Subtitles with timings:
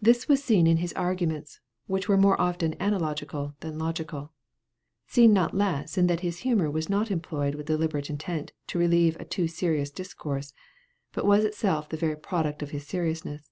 [0.00, 1.58] This was seen in his arguments,
[1.88, 4.30] which were more often analogical than logical;
[5.08, 9.16] seen not less in that his humor was not employed with deliberate intent to relieve
[9.18, 10.54] a too serious discourse,
[11.12, 13.50] but was itself the very product of his seriousness.